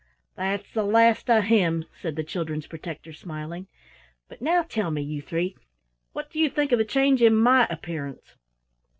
"That's 0.35 0.67
the 0.73 0.81
last 0.83 1.29
of 1.29 1.43
him" 1.43 1.85
said 2.01 2.15
the 2.15 2.23
children's 2.23 2.65
protector 2.65 3.13
smiling, 3.13 3.67
"but 4.27 4.41
now 4.41 4.63
tell 4.63 4.89
me, 4.89 5.03
you 5.03 5.21
three, 5.21 5.55
what 6.11 6.31
do 6.31 6.39
you 6.39 6.49
think 6.49 6.71
of 6.71 6.79
the 6.79 6.85
change 6.85 7.21
in 7.21 7.35
my 7.35 7.67
appearance?" 7.69 8.35